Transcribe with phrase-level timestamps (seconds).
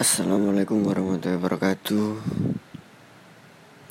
[0.00, 2.24] Assalamualaikum warahmatullahi wabarakatuh.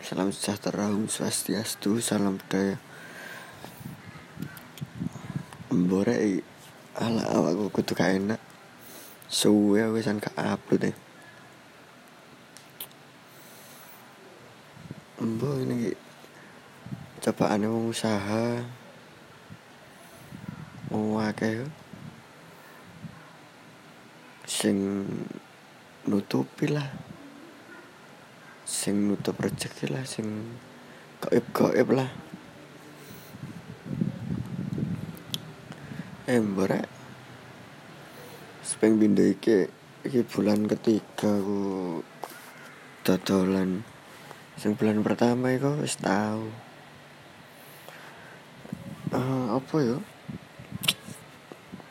[0.01, 2.81] Salam sejahtera, Om Swastiastu, salam budaya.
[5.69, 6.41] Mbore
[6.97, 8.41] ala awakku kudu gak enak.
[9.29, 10.95] Suwe aku san gak upload deh
[15.21, 15.93] Mbok ini
[17.21, 18.65] cobaan mau usaha.
[20.89, 21.69] Mau akeh
[24.49, 25.05] sing
[26.29, 26.85] nutupi lah.
[28.61, 30.29] Sing nutup rezeki lah sing
[31.25, 32.05] gaib gaib lah.
[36.29, 36.85] Eh mbore
[38.61, 39.65] sepeng bindo iki
[40.05, 42.05] iki bulan ketiga ku
[43.01, 43.81] dodolan.
[44.53, 46.45] Sing bulan pertama iku wis tau.
[49.09, 49.97] Uh, apa ya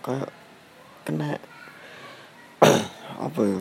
[0.06, 0.30] kayak
[1.02, 1.42] kena
[3.26, 3.60] apa ya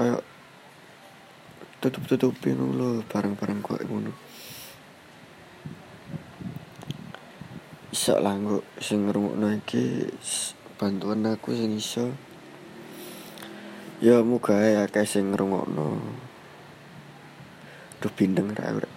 [0.00, 0.24] kayak
[1.84, 4.16] tutup tutupin lo barang-barang kok ngono.
[7.92, 10.08] Iso lah kok sing ngrungokno iki
[10.80, 12.16] bantuan aku sing iso.
[14.00, 16.00] Ya muga ya akeh sing ngrungokno.
[18.00, 18.88] Duh bindeng ra ora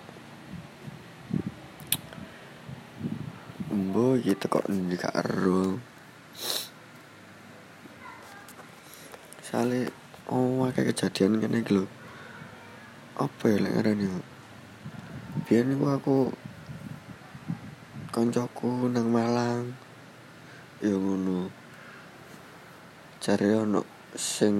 [3.67, 5.75] Mbo gitu kok gak ero
[10.31, 11.83] oh kayak kejadian kene iki.
[13.19, 14.07] Apa ya lek ngarani?
[15.43, 16.17] Biyen niku aku
[18.13, 19.75] koncoku nang Malang.
[20.80, 21.52] Ya ngono.
[23.19, 24.55] Cari ono sing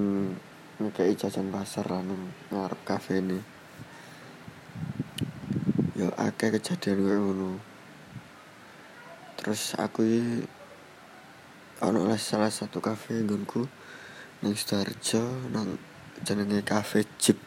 [0.82, 3.38] ngekei jajan pasar lah nang ngarep kafe ini.
[5.94, 7.50] Yo akeh kejadian kayak ngono.
[9.40, 10.04] Terus aku
[11.84, 13.66] ono salah satu kafe nggonku
[14.44, 15.80] nang Sidoarjo nang
[16.20, 17.40] jenenge Cafe Jeep.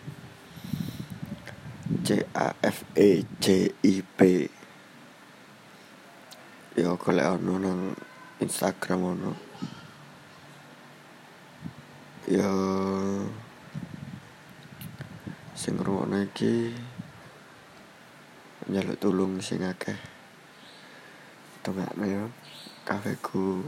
[2.01, 4.19] C A F E J I P.
[6.73, 7.93] Yo golek ono nang
[8.41, 9.31] Instagram ono.
[12.25, 12.49] Yo
[15.53, 16.73] sing ngrungokno iki
[18.73, 20.01] njaluk tulung sing akeh.
[21.61, 22.23] Dongakno yo
[22.89, 23.61] kafeku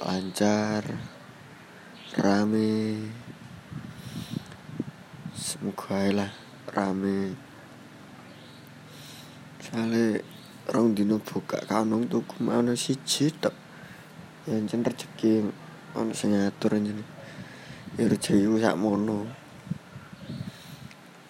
[0.00, 0.96] lancar
[2.14, 3.02] rame.
[5.34, 6.30] Semoga lah
[6.70, 7.34] rame.
[9.58, 10.22] Soalnya
[10.70, 13.50] rong dino buka kanong tuku mana siji tok.
[14.46, 15.50] Ya jen rezeki
[15.98, 17.02] ono sing ngatur jen
[17.98, 19.26] ya rezeki sak mono.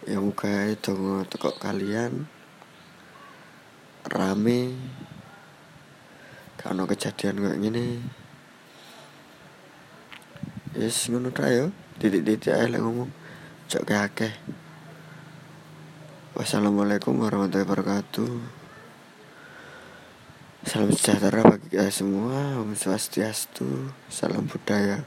[0.04, 2.28] Ya muga dongo teko kalian.
[4.04, 4.76] Rame.
[6.60, 8.03] Kalau kejadian kayak gini
[10.76, 11.72] Yes, ngono ta yo.
[11.97, 13.09] Titik-titik ae lek ngomong.
[13.64, 14.34] Cok akeh.
[16.37, 18.28] Wassalamualaikum warahmatullahi wabarakatuh.
[20.69, 22.60] Salam sejahtera bagi kita semua.
[22.60, 23.88] Om Swastiastu.
[24.12, 25.00] Salam budaya.